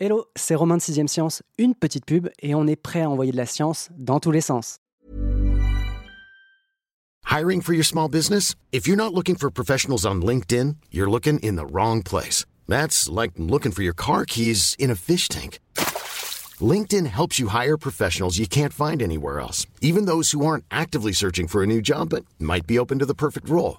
[0.00, 3.32] Hello, c'est Romain de 6ème Science, une petite pub et on est prêt à envoyer
[3.32, 4.76] de la science dans tous les sens.
[7.28, 8.54] Hiring for your small business?
[8.70, 12.46] If you're not looking for professionals on LinkedIn, you're looking in the wrong place.
[12.68, 15.58] That's like looking for your car keys in a fish tank.
[16.60, 21.12] LinkedIn helps you hire professionals you can't find anywhere else, even those who aren't actively
[21.12, 23.78] searching for a new job but might be open to the perfect role.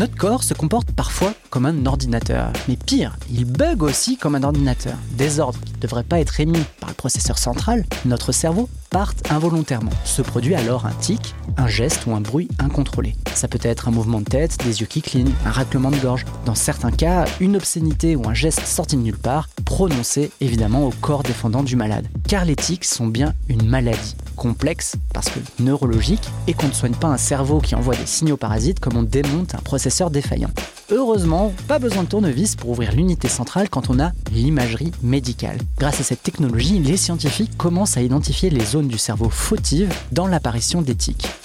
[0.00, 2.54] Notre corps se comporte parfois comme un ordinateur.
[2.68, 4.94] Mais pire, il bug aussi comme un ordinateur.
[5.10, 9.30] Des ordres qui ne devraient pas être émis par le processeur central, notre cerveau partent
[9.30, 9.90] involontairement.
[10.06, 13.14] Se produit alors un tic, un geste ou un bruit incontrôlé.
[13.34, 16.24] Ça peut être un mouvement de tête, des yeux qui clignent, un raclement de gorge.
[16.46, 20.92] Dans certains cas, une obscénité ou un geste sorti de nulle part, prononcé évidemment au
[21.02, 22.08] corps défendant du malade.
[22.26, 26.94] Car les tics sont bien une maladie complexe parce que neurologique et qu'on ne soigne
[26.94, 30.50] pas un cerveau qui envoie des signaux parasites comme on démonte un processeur défaillant.
[30.90, 35.58] Heureusement, pas besoin de tournevis pour ouvrir l'unité centrale quand on a l'imagerie médicale.
[35.78, 40.26] Grâce à cette technologie, les scientifiques commencent à identifier les zones du cerveau fautives dans
[40.26, 40.96] l'apparition des.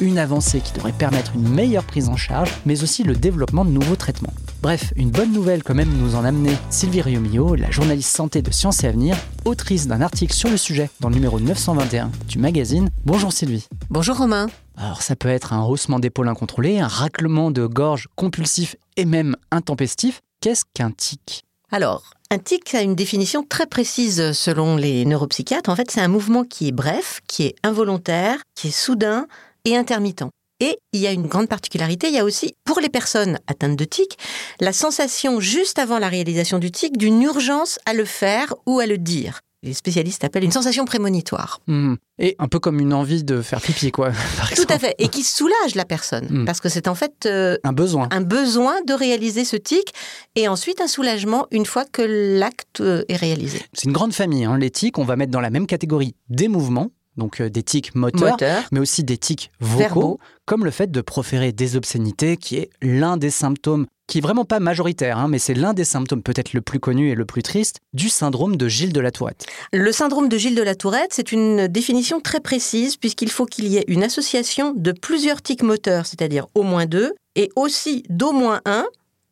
[0.01, 3.69] Une avancée qui devrait permettre une meilleure prise en charge, mais aussi le développement de
[3.69, 4.33] nouveaux traitements.
[4.65, 8.49] Bref, une bonne nouvelle quand même nous en amener Sylvie Riomio, la journaliste santé de
[8.49, 12.89] Sciences et Avenir, autrice d'un article sur le sujet dans le numéro 921 du magazine.
[13.05, 13.67] Bonjour Sylvie.
[13.91, 14.47] Bonjour Romain.
[14.75, 19.35] Alors ça peut être un haussement d'épaule incontrôlé, un raclement de gorge compulsif et même
[19.51, 20.21] intempestif.
[20.41, 21.43] Qu'est-ce qu'un tic?
[21.71, 25.69] Alors, un tic a une définition très précise selon les neuropsychiatres.
[25.69, 29.27] En fait, c'est un mouvement qui est bref, qui est involontaire, qui est soudain
[29.63, 30.23] et intermittent.
[30.59, 33.75] Et il y a une grande particularité, il y a aussi, pour les personnes atteintes
[33.75, 34.17] de tic,
[34.61, 38.85] la sensation juste avant la réalisation du tic d'une urgence à le faire ou à
[38.85, 39.41] le dire.
[39.63, 41.59] Les spécialistes appellent une sensation prémonitoire.
[41.65, 41.95] Hmm.
[42.19, 44.11] Et un peu comme une envie de faire pipi, quoi.
[44.55, 44.93] Tout à fait.
[44.99, 46.27] Et qui soulage la personne.
[46.29, 46.45] Hmm.
[46.45, 48.07] Parce que c'est en fait euh, un besoin.
[48.11, 49.91] Un besoin de réaliser ce tic.
[50.35, 53.59] Et ensuite un soulagement une fois que l'acte euh, est réalisé.
[53.73, 54.45] C'est une grande famille.
[54.45, 54.59] Hein.
[54.59, 57.95] Les tics, on va mettre dans la même catégorie des mouvements donc euh, des tics
[57.95, 58.37] moteurs,
[58.71, 63.17] mais aussi des tics vocaux, comme le fait de proférer des obscénités, qui est l'un
[63.17, 66.61] des symptômes, qui est vraiment pas majoritaire, hein, mais c'est l'un des symptômes peut-être le
[66.61, 69.45] plus connu et le plus triste du syndrome de Gilles de la Tourette.
[69.73, 73.67] Le syndrome de Gilles de la Tourette, c'est une définition très précise, puisqu'il faut qu'il
[73.67, 78.31] y ait une association de plusieurs tics moteurs, c'est-à-dire au moins deux, et aussi d'au
[78.31, 78.85] moins un,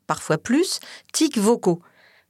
[0.08, 0.80] parfois plus,
[1.12, 1.82] tics vocaux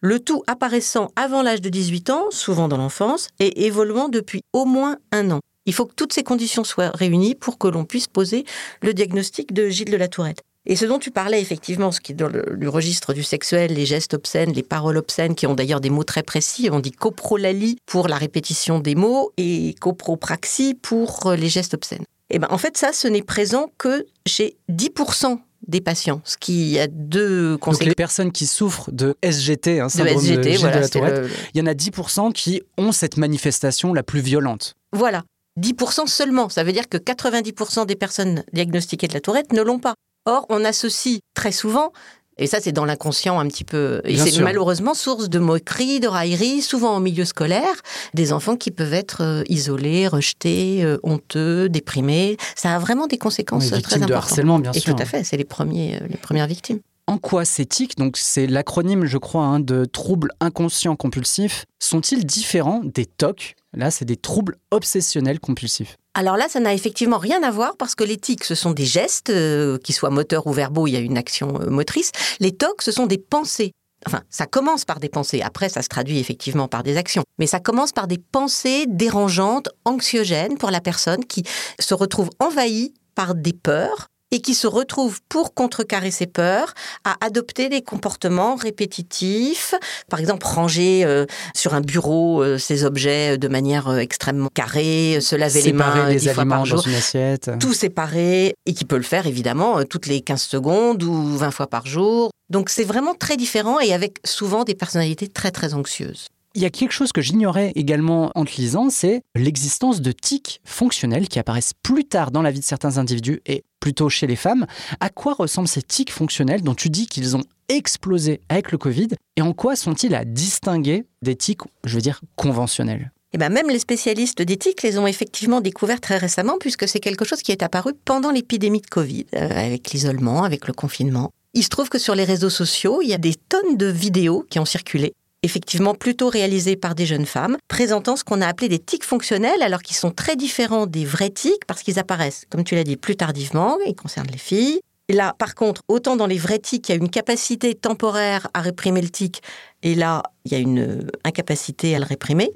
[0.04, 4.66] le tout apparaissant avant l'âge de 18 ans, souvent dans l'enfance, et évoluant depuis au
[4.66, 5.40] moins un an.
[5.66, 8.44] Il faut que toutes ces conditions soient réunies pour que l'on puisse poser
[8.82, 10.42] le diagnostic de Gilles de la Tourette.
[10.66, 13.86] Et ce dont tu parlais effectivement, ce qui est dans le, registre du sexuel, les
[13.86, 16.68] gestes obscènes, les paroles obscènes, qui ont d'ailleurs des mots très précis.
[16.70, 22.04] On dit coprolalie pour la répétition des mots et copropraxie pour les gestes obscènes.
[22.30, 26.38] Et eh ben en fait ça, ce n'est présent que chez 10% des patients, ce
[26.38, 27.80] qui a deux conséquences.
[27.80, 31.60] Donc les personnes qui souffrent de SGT, hein, syndrome de, SGT, de, la Tourette, il
[31.60, 34.76] y en a 10% qui ont cette manifestation la plus violente.
[34.92, 35.24] Voilà,
[35.60, 36.50] 10% seulement.
[36.50, 39.96] Ça veut dire que 90% des personnes diagnostiquées de la Tourette ne l'ont pas.
[40.26, 41.92] Or, on associe très souvent
[42.38, 44.02] et ça, c'est dans l'inconscient un petit peu.
[44.06, 47.76] Et c'est malheureusement source de moqueries, de railleries, souvent en milieu scolaire,
[48.14, 52.38] des enfants qui peuvent être euh, isolés, rejetés, euh, honteux, déprimés.
[52.56, 54.10] Ça a vraiment des conséquences très importantes.
[54.10, 54.96] de harcèlement, bien et sûr.
[54.96, 56.80] tout à fait, c'est les, premiers, euh, les premières victimes.
[57.06, 62.26] En quoi ces tics, donc c'est l'acronyme, je crois, hein, de troubles inconscients compulsifs, sont-ils
[62.26, 65.98] différents des TOC Là, c'est des troubles obsessionnels compulsifs.
[66.16, 68.86] Alors là, ça n'a effectivement rien à voir parce que les tics, ce sont des
[68.86, 72.12] gestes, euh, qui soient moteurs ou verbaux, il y a une action euh, motrice.
[72.40, 73.72] Les TOC, ce sont des pensées.
[74.06, 77.48] Enfin, ça commence par des pensées, après ça se traduit effectivement par des actions, mais
[77.48, 81.44] ça commence par des pensées dérangeantes, anxiogènes pour la personne qui
[81.80, 87.16] se retrouve envahie par des peurs et qui se retrouve pour contrecarrer ses peurs à
[87.24, 89.76] adopter des comportements répétitifs,
[90.10, 95.20] par exemple ranger euh, sur un bureau euh, ses objets de manière euh, extrêmement carrée,
[95.22, 97.52] se laver les mains les fois par jour, dans une assiette.
[97.60, 101.68] tout séparer et qui peut le faire évidemment toutes les 15 secondes ou 20 fois
[101.68, 102.32] par jour.
[102.50, 106.28] Donc c'est vraiment très différent et avec souvent des personnalités très très anxieuses.
[106.56, 110.62] Il y a quelque chose que j'ignorais également en te lisant, c'est l'existence de tics
[110.64, 114.36] fonctionnels qui apparaissent plus tard dans la vie de certains individus et plutôt chez les
[114.36, 114.68] femmes.
[115.00, 119.08] À quoi ressemblent ces tics fonctionnels dont tu dis qu'ils ont explosé avec le Covid
[119.36, 123.12] et en quoi sont-ils à distinguer des tics, je veux dire, conventionnels?
[123.34, 127.26] Et ben même les spécialistes d'éthique les ont effectivement découverts très récemment, puisque c'est quelque
[127.26, 131.32] chose qui est apparu pendant l'épidémie de Covid, euh, avec l'isolement, avec le confinement.
[131.56, 134.46] Il se trouve que sur les réseaux sociaux, il y a des tonnes de vidéos
[134.52, 138.70] qui ont circulé effectivement plutôt réalisées par des jeunes femmes, présentant ce qu'on a appelé
[138.70, 142.64] des tics fonctionnels, alors qu'ils sont très différents des vrais tics, parce qu'ils apparaissent, comme
[142.64, 144.80] tu l'as dit, plus tardivement, ils concernent les filles.
[145.10, 148.62] Là, par contre, autant dans les vrais tics, il y a une capacité temporaire à
[148.62, 149.42] réprimer le tic,
[149.84, 152.52] et là, il y a une incapacité à le réprimer.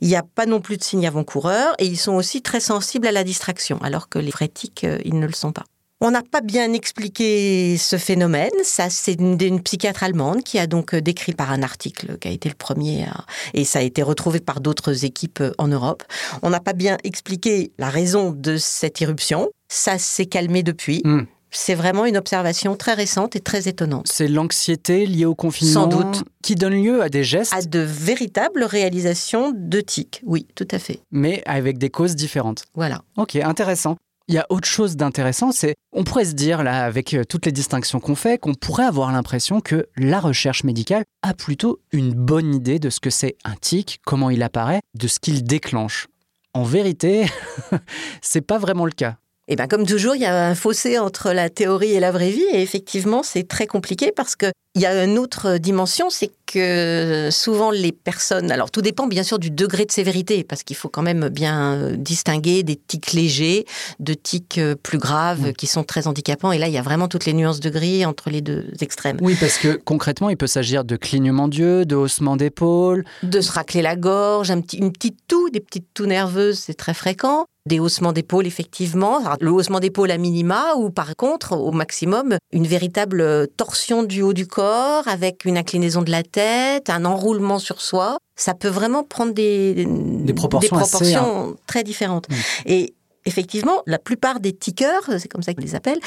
[0.00, 3.06] Il n'y a pas non plus de signes avant-coureurs, et ils sont aussi très sensibles
[3.06, 5.64] à la distraction, alors que les vrais tics, euh, ils ne le sont pas.
[6.02, 8.50] On n'a pas bien expliqué ce phénomène.
[8.62, 12.30] Ça, c'est une, psychiatre allemande qui a donc euh, décrit par un article qui a
[12.30, 13.04] été le premier,
[13.52, 16.02] et ça a été retrouvé par d'autres équipes euh, en Europe.
[16.40, 19.50] On n'a pas bien expliqué la raison de cette irruption.
[19.68, 21.02] Ça s'est calmé depuis.
[21.04, 21.24] Hmm.
[21.50, 24.06] C'est vraiment une observation très récente et très étonnante.
[24.08, 26.24] C'est l'anxiété liée au confinement Sans doute.
[26.42, 30.78] qui donne lieu à des gestes À de véritables réalisations de tics, oui, tout à
[30.78, 31.00] fait.
[31.10, 32.64] Mais avec des causes différentes.
[32.74, 33.02] Voilà.
[33.18, 33.96] Ok, intéressant.
[34.30, 37.50] Il y a autre chose d'intéressant, c'est on pourrait se dire avec euh, toutes les
[37.50, 42.54] distinctions qu'on fait, qu'on pourrait avoir l'impression que la recherche médicale a plutôt une bonne
[42.54, 46.06] idée de ce que c'est un tic, comment il apparaît, de ce qu'il déclenche.
[46.54, 47.26] En vérité,
[48.22, 49.16] c'est pas vraiment le cas.
[49.48, 52.30] Et bien, comme toujours, il y a un fossé entre la théorie et la vraie
[52.30, 52.46] vie.
[52.52, 57.70] Et effectivement, c'est très compliqué parce qu'il y a une autre dimension, c'est que souvent
[57.70, 61.02] les personnes, alors tout dépend bien sûr du degré de sévérité, parce qu'il faut quand
[61.02, 63.66] même bien distinguer des tics légers
[63.98, 66.52] de tics euh, plus graves qui sont très handicapants.
[66.52, 69.18] Et là, il y a vraiment toutes les nuances de gris entre les deux extrêmes.
[69.20, 73.04] Oui, parce que concrètement, il peut s'agir de clignement d'yeux, de haussement d'épaule.
[73.22, 76.74] De se racler la gorge, un petit, une petite toux, des petites toux nerveuses, c'est
[76.74, 79.20] très fréquent des haussements d'épaule, effectivement.
[79.40, 84.32] Le haussement d'épaule à minima, ou par contre, au maximum, une véritable torsion du haut
[84.32, 86.39] du corps avec une inclinaison de la tête,
[86.88, 88.18] un enroulement sur soi.
[88.36, 92.26] Ça peut vraiment prendre des, des proportions, très différentes.
[92.66, 92.94] Et
[93.26, 96.00] effectivement, la plupart des tickers, c'est comme ça qu'ils les appellent,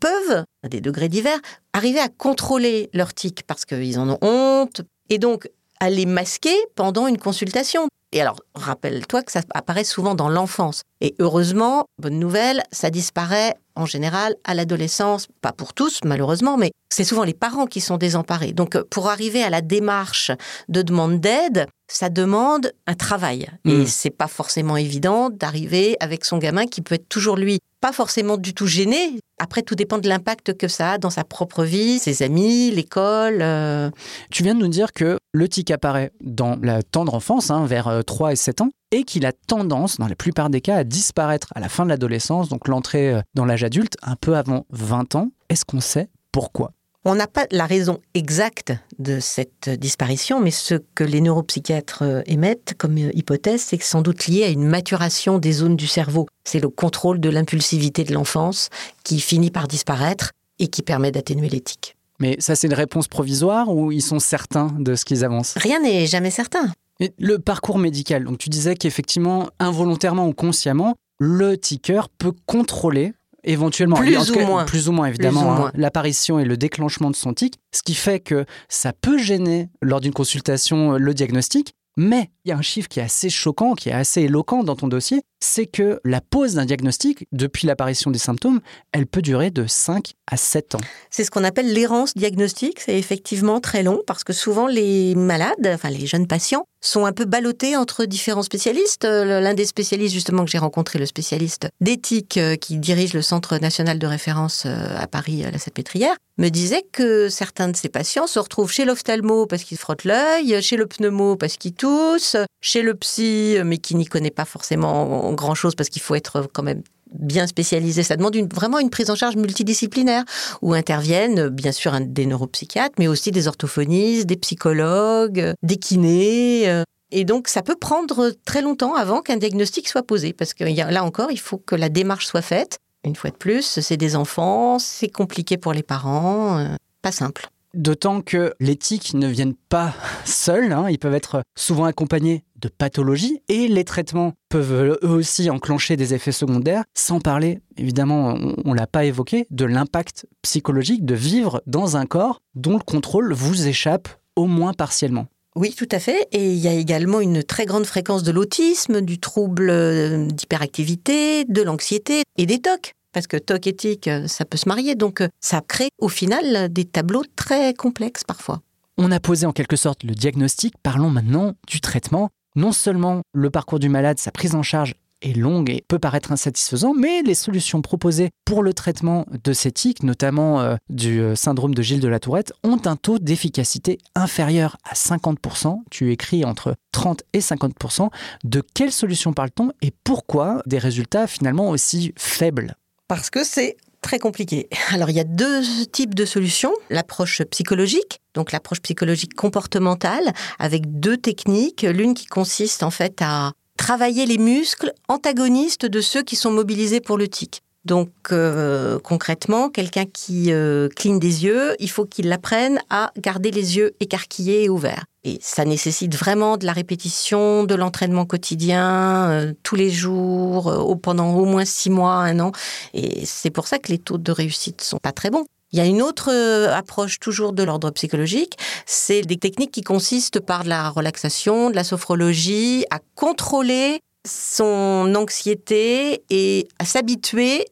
[0.00, 1.38] peuvent, à des degrés divers,
[1.72, 4.82] arriver à contrôler leur tic parce qu'ils en ont honte.
[5.10, 5.48] Et donc,
[5.80, 7.88] à les masquer pendant une consultation.
[8.12, 10.82] Et alors, rappelle-toi que ça apparaît souvent dans l'enfance.
[11.00, 16.72] Et heureusement, bonne nouvelle, ça disparaît en général à l'adolescence, pas pour tous malheureusement, mais
[16.90, 18.52] c'est souvent les parents qui sont désemparés.
[18.52, 20.30] Donc pour arriver à la démarche
[20.68, 23.48] de demande d'aide, ça demande un travail.
[23.64, 23.86] Et hmm.
[23.86, 28.36] c'est pas forcément évident d'arriver avec son gamin qui peut être toujours lui pas forcément
[28.36, 29.18] du tout gêné.
[29.38, 33.42] Après, tout dépend de l'impact que ça a dans sa propre vie, ses amis, l'école.
[33.42, 33.90] Euh.
[34.30, 38.02] Tu viens de nous dire que le tic apparaît dans la tendre enfance, hein, vers
[38.06, 40.84] 3 euh, et 7 ans, et qu'il a tendance, dans la plupart des cas, à
[40.84, 44.66] disparaître à la fin de l'adolescence, donc l'entrée euh, dans l'âge adulte, un peu avant
[44.70, 45.32] 20 ans.
[45.48, 46.72] Est-ce qu'on sait pourquoi?
[47.04, 52.22] On n'a pas la raison exacte de cette disparition, mais ce que les neuropsychiatres euh,
[52.26, 55.88] émettent comme euh, hypothèse, c'est que sans doute lié à une maturation des zones du
[55.88, 56.28] cerveau.
[56.44, 58.68] C'est le contrôle de l'impulsivité de l'enfance
[59.02, 60.30] qui finit par disparaître
[60.60, 61.96] et qui permet d'atténuer l'éthique.
[62.20, 65.54] Mais ça, c'est une réponse provisoire ou ils sont certains de ce qu'ils avancent?
[65.56, 66.72] Rien n'est jamais certain.
[67.18, 73.14] Le parcours médical, donc tu disais qu'effectivement, involontairement ou consciemment, le ticker peut contrôler
[73.44, 77.34] éventuellement, plus ou moins, plus ou moins évidemment, hein, l'apparition et le déclenchement de son
[77.34, 82.50] tic, ce qui fait que ça peut gêner lors d'une consultation le diagnostic, mais il
[82.50, 85.22] y a un chiffre qui est assez choquant, qui est assez éloquent dans ton dossier,
[85.42, 88.60] c'est que la pause d'un diagnostic, depuis l'apparition des symptômes,
[88.92, 90.80] elle peut durer de 5 à 7 ans.
[91.10, 92.80] C'est ce qu'on appelle l'errance diagnostique.
[92.80, 97.12] C'est effectivement très long parce que souvent les malades, enfin les jeunes patients, sont un
[97.12, 99.04] peu ballottés entre différents spécialistes.
[99.04, 103.22] Euh, l'un des spécialistes justement que j'ai rencontré, le spécialiste d'éthique euh, qui dirige le
[103.22, 107.76] Centre national de référence euh, à Paris, à la Salpêtrière, me disait que certains de
[107.76, 111.74] ces patients se retrouvent chez l'ophtalmo parce qu'ils frottent l'œil, chez le pneumo parce qu'ils
[111.74, 116.48] toussent, chez le psy mais qui n'y connaît pas forcément grand-chose parce qu'il faut être
[116.52, 118.02] quand même bien spécialisé.
[118.02, 120.24] Ça demande vraiment une prise en charge multidisciplinaire
[120.62, 126.68] où interviennent bien sûr des neuropsychiatres, mais aussi des orthophonistes, des psychologues, des kinés.
[126.68, 126.84] Euh.
[127.10, 131.04] Et donc, ça peut prendre très longtemps avant qu'un diagnostic soit posé, parce que là
[131.04, 132.78] encore, il faut que la démarche soit faite.
[133.04, 136.68] Une fois de plus, c'est des enfants, c'est compliqué pour les parents, euh,
[137.02, 137.51] pas simple.
[137.74, 138.78] D'autant que les
[139.14, 140.90] ne viennent pas seuls, hein.
[140.90, 146.14] ils peuvent être souvent accompagnés de pathologies et les traitements peuvent eux aussi enclencher des
[146.14, 151.62] effets secondaires, sans parler, évidemment, on ne l'a pas évoqué, de l'impact psychologique de vivre
[151.66, 155.26] dans un corps dont le contrôle vous échappe au moins partiellement.
[155.54, 156.28] Oui, tout à fait.
[156.32, 161.44] Et il y a également une très grande fréquence de l'autisme, du trouble euh, d'hyperactivité,
[161.44, 164.94] de l'anxiété et des TOC parce que TOC éthique, euh, ça peut se marier.
[164.94, 168.60] Donc, euh, ça crée au final des tableaux très complexes parfois.
[168.98, 172.28] On a posé en quelque sorte le diagnostic, parlons maintenant du traitement.
[172.54, 176.32] Non seulement le parcours du malade, sa prise en charge est longue et peut paraître
[176.32, 181.34] insatisfaisant, mais les solutions proposées pour le traitement de ces tics, notamment euh, du euh,
[181.34, 185.82] syndrome de Gilles de la Tourette, ont un taux d'efficacité inférieur à 50%.
[185.90, 188.10] Tu écris entre 30 et 50%.
[188.44, 192.76] De quelles solutions parle-t-on et pourquoi des résultats finalement aussi faibles?
[193.14, 194.70] Parce que c'est très compliqué.
[194.90, 195.60] Alors il y a deux
[195.92, 196.72] types de solutions.
[196.88, 201.82] L'approche psychologique, donc l'approche psychologique comportementale, avec deux techniques.
[201.82, 207.02] L'une qui consiste en fait à travailler les muscles antagonistes de ceux qui sont mobilisés
[207.02, 207.60] pour le tic.
[207.84, 213.50] Donc euh, concrètement, quelqu'un qui euh, cligne des yeux, il faut qu'il apprenne à garder
[213.50, 215.04] les yeux écarquillés et ouverts.
[215.24, 221.34] Et ça nécessite vraiment de la répétition, de l'entraînement quotidien, euh, tous les jours, pendant
[221.34, 222.52] au moins six mois, un an.
[222.94, 225.44] Et c'est pour ça que les taux de réussite sont pas très bons.
[225.72, 229.80] Il y a une autre euh, approche toujours de l'ordre psychologique, c'est des techniques qui
[229.80, 237.66] consistent par de la relaxation, de la sophrologie, à contrôler son anxiété et à s'habituer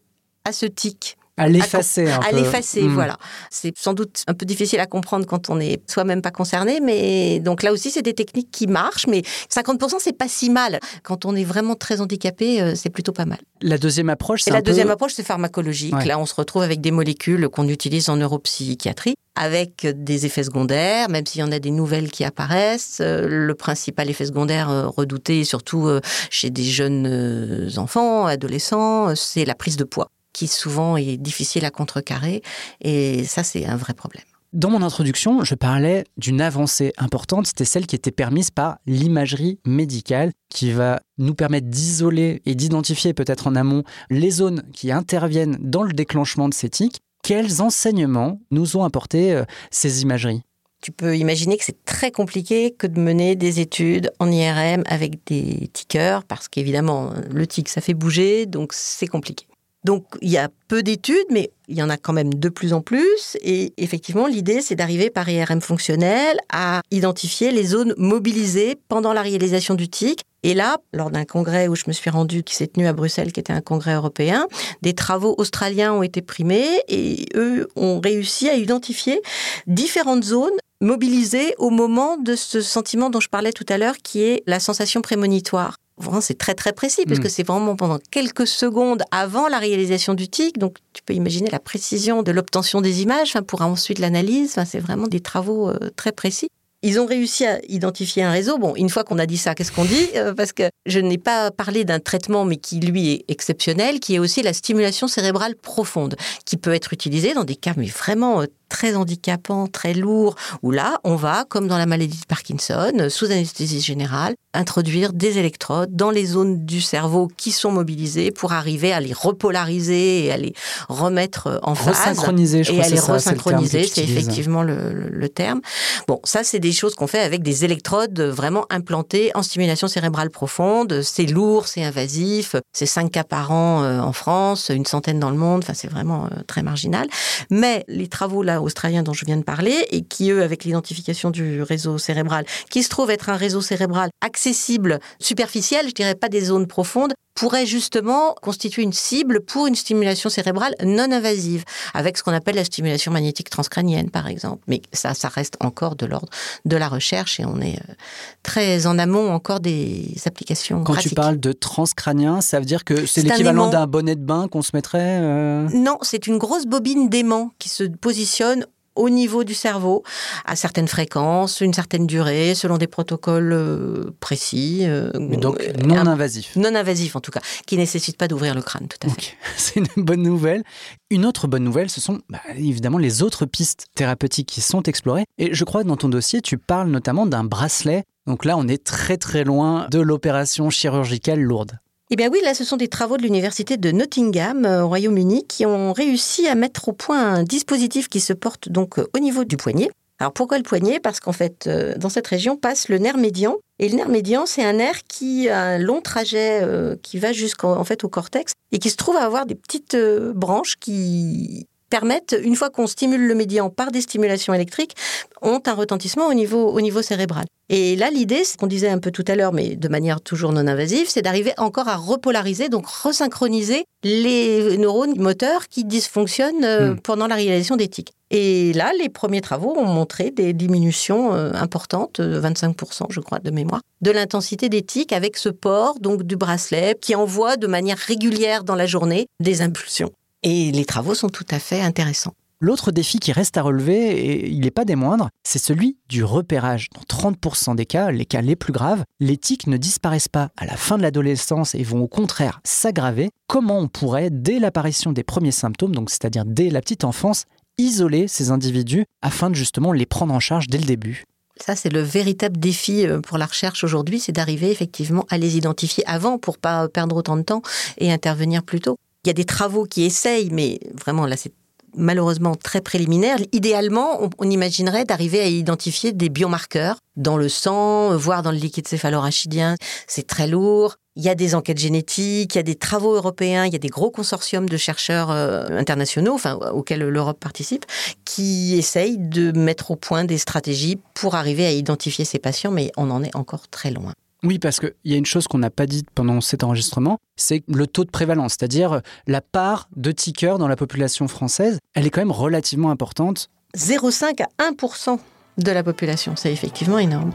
[0.44, 1.16] à ce tic.
[1.36, 2.94] À l'effacer À l'effacer, hmm.
[2.94, 3.16] voilà.
[3.50, 7.40] C'est sans doute un peu difficile à comprendre quand on n'est soi-même pas concerné, mais
[7.40, 9.22] donc là aussi, c'est des techniques qui marchent, mais
[9.54, 10.80] 50%, c'est pas si mal.
[11.02, 13.38] Quand on est vraiment très handicapé, euh, c'est plutôt pas mal.
[13.62, 16.04] La deuxième approche, c'est La deuxième approche, c'est pharmacologique.
[16.04, 21.08] Là, on se retrouve avec des molécules qu'on utilise en neuropsychiatrie avec des effets secondaires,
[21.08, 22.98] même s'il y en a des nouvelles qui apparaissent.
[23.00, 25.88] Euh, le principal effet secondaire euh, redouté, surtout
[26.30, 30.10] chez des jeunes enfants, adolescents, c'est la prise de poids
[30.40, 32.40] qui souvent est difficile à contrecarrer.
[32.80, 34.24] Et ça, c'est un vrai problème.
[34.54, 39.58] Dans mon introduction, je parlais d'une avancée importante, c'était celle qui était permise par l'imagerie
[39.66, 45.58] médicale, qui va nous permettre d'isoler et d'identifier peut-être en amont les zones qui interviennent
[45.60, 47.00] dans le déclenchement de ces tics.
[47.22, 50.40] Quels enseignements nous ont apporté euh, ces imageries?
[50.82, 55.20] Tu peux imaginer que c'est très compliqué que de mener des études en IRM avec
[55.26, 59.46] des tickers, parce qu'évidemment, le tic, ça fait bouger, donc c'est compliqué.
[59.84, 62.72] Donc il y a peu d'études, mais il y en a quand même de plus
[62.72, 63.36] en plus.
[63.40, 69.22] Et effectivement, l'idée, c'est d'arriver par IRM fonctionnel à identifier les zones mobilisées pendant la
[69.22, 70.22] réalisation du TIC.
[70.42, 73.32] Et là, lors d'un congrès où je me suis rendue, qui s'est tenu à Bruxelles,
[73.32, 74.46] qui était un congrès européen,
[74.80, 79.20] des travaux australiens ont été primés et eux ont réussi à identifier
[79.66, 84.22] différentes zones mobilisées au moment de ce sentiment dont je parlais tout à l'heure, qui
[84.22, 85.76] est la sensation prémonitoire
[86.20, 87.30] c'est très très précis, puisque mm.
[87.30, 90.58] c'est vraiment pendant quelques secondes avant la réalisation du tic.
[90.58, 94.58] Donc tu peux imaginer la précision de l'obtention des images pour ensuite l'analyse.
[94.66, 96.48] c'est vraiment des travaux euh, très précis.
[96.82, 98.56] Ils ont réussi à identifier un réseau.
[98.56, 100.08] Bon, une fois qu'on a dit ça, qu'est-ce qu'on dit?
[100.16, 104.14] Euh, Parce que je n'ai pas parlé d'un traitement, mais qui lui est exceptionnel, qui
[104.14, 108.40] est aussi la stimulation cérébrale profonde, qui peut être utilisée dans des cas mais vraiment
[108.40, 112.92] euh, très handicapant, très lourd, où là, on va, comme dans la maladie de Parkinson,
[113.10, 118.52] sous anesthésie générale, introduire des électrodes dans les zones du cerveau qui sont mobilisées pour
[118.52, 120.54] arriver à les repolariser et à les
[120.88, 121.96] remettre en phase.
[121.96, 125.60] Resynchroniser, je Et à les resynchroniser, c'est effectivement le, terme.
[126.08, 130.30] Bon, ça, c'est des choses qu'on fait avec des électrodes vraiment implantées en stimulation cérébrale
[130.30, 131.02] profonde.
[131.02, 135.30] C'est lourd, c'est invasif, c'est 5 cas par an euh, en France, une centaine dans
[135.30, 137.06] le monde, enfin, c'est vraiment euh, très marginal.
[137.50, 141.30] Mais les travaux là australiens dont je viens de parler et qui, eux, avec l'identification
[141.30, 146.28] du réseau cérébral, qui se trouve être un réseau cérébral accessible, superficiel, je dirais pas
[146.28, 151.64] des zones profondes, pourrait justement constituer une cible pour une stimulation cérébrale non invasive,
[151.94, 154.62] avec ce qu'on appelle la stimulation magnétique transcrânienne, par exemple.
[154.66, 156.28] Mais ça, ça reste encore de l'ordre
[156.64, 157.94] de la recherche et on est euh,
[158.42, 160.84] très en amont encore des applications.
[160.84, 164.48] Quand tu parles de transcrânien, ça veut dire que c'est l'équivalent d'un bonnet de bain
[164.48, 168.49] qu'on se mettrait euh Non, c'est une grosse bobine d'aimant qui se positionne
[168.96, 170.02] au niveau du cerveau,
[170.44, 174.80] à certaines fréquences, une certaine durée, selon des protocoles euh, précis.
[174.82, 176.56] Euh, donc non invasif.
[176.56, 179.36] Non invasif en tout cas, qui ne nécessite pas d'ouvrir le crâne, tout à fait.
[179.56, 180.64] C'est une bonne nouvelle.
[181.10, 185.24] Une autre bonne nouvelle, ce sont bah, évidemment les autres pistes thérapeutiques qui sont explorées.
[185.38, 188.04] Et je crois que dans ton dossier, tu parles notamment d'un bracelet.
[188.26, 191.78] Donc là, on est très très loin de l'opération chirurgicale lourde.
[192.12, 195.46] Eh bien oui, là, ce sont des travaux de l'université de Nottingham euh, au Royaume-Uni
[195.46, 199.20] qui ont réussi à mettre au point un dispositif qui se porte donc euh, au
[199.20, 199.92] niveau du poignet.
[200.18, 200.98] Alors pourquoi le poignet?
[200.98, 203.58] Parce qu'en fait, euh, dans cette région passe le nerf médian.
[203.78, 206.62] Et le nerf médian, c'est un nerf qui a un long trajet
[207.00, 209.96] qui va jusqu'en fait au cortex et qui se trouve à avoir des petites
[210.34, 214.94] branches qui permettent, une fois qu'on stimule le médian par des stimulations électriques,
[215.42, 217.44] ont un retentissement au niveau, au niveau cérébral.
[217.68, 220.52] Et là, l'idée, ce qu'on disait un peu tout à l'heure, mais de manière toujours
[220.52, 226.94] non invasive, c'est d'arriver encore à repolariser, donc resynchroniser les neurones moteurs qui dysfonctionnent euh,
[226.94, 227.00] hmm.
[227.00, 228.12] pendant la réalisation des tics.
[228.32, 233.50] Et là, les premiers travaux ont montré des diminutions euh, importantes, 25% je crois de
[233.50, 237.98] mémoire, de l'intensité des tics avec ce port donc du bracelet qui envoie de manière
[237.98, 240.10] régulière dans la journée des impulsions.
[240.42, 242.34] Et les travaux sont tout à fait intéressants.
[242.62, 246.24] L'autre défi qui reste à relever, et il n'est pas des moindres, c'est celui du
[246.24, 246.88] repérage.
[246.94, 250.66] Dans 30% des cas, les cas les plus graves, les tics ne disparaissent pas à
[250.66, 253.30] la fin de l'adolescence et vont au contraire s'aggraver.
[253.46, 257.44] Comment on pourrait, dès l'apparition des premiers symptômes, donc c'est-à-dire dès la petite enfance,
[257.78, 261.24] isoler ces individus afin de justement les prendre en charge dès le début?
[261.56, 265.56] Ça, c'est le véritable défi euh, pour la recherche aujourd'hui, c'est d'arriver effectivement à les
[265.56, 267.62] identifier avant pour pas perdre autant de temps
[267.98, 268.98] et intervenir plus tôt.
[269.24, 271.52] Il y a des travaux qui essayent, mais vraiment là, c'est
[271.94, 273.38] malheureusement très préliminaire.
[273.52, 278.88] Idéalement, on, imaginerait d'arriver à identifier des biomarqueurs dans le sang, voire dans le liquide
[278.88, 279.74] céphalorachidien.
[280.06, 280.96] C'est très lourd.
[281.16, 283.80] Il y a des enquêtes génétiques, il y a des travaux européens, il y a
[283.80, 287.84] des gros consortiums de chercheurs euh, internationaux, enfin auxquels l'Europe participe,
[288.24, 292.92] qui essayent de mettre au point des stratégies pour arriver à identifier ces patients, mais
[292.96, 294.12] on en est encore très loin.
[294.42, 297.62] Oui, parce qu'il y a une chose qu'on n'a pas dite pendant cet enregistrement, c'est
[297.68, 302.10] le taux de prévalence, c'est-à-dire la part de tickers dans la population française, elle est
[302.10, 303.48] quand même relativement importante.
[303.76, 305.18] 0,5 à 1%
[305.58, 307.32] de la population, c'est effectivement énorme.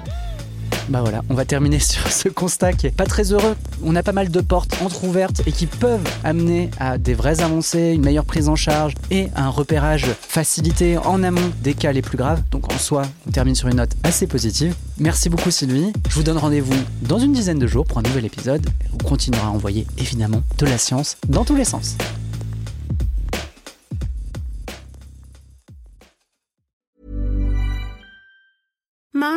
[0.90, 3.56] Bah voilà, on va terminer sur ce constat qui est pas très heureux.
[3.84, 7.94] On a pas mal de portes entrouvertes et qui peuvent amener à des vraies avancées,
[7.94, 12.18] une meilleure prise en charge et un repérage facilité en amont des cas les plus
[12.18, 12.42] graves.
[12.52, 14.76] Donc en soi, on termine sur une note assez positive.
[15.00, 15.92] Merci beaucoup Sylvie.
[16.10, 18.66] Je vous donne rendez-vous dans une dizaine de jours pour un nouvel épisode.
[18.94, 21.98] On continuera à envoyer évidemment de la science dans tous les sens.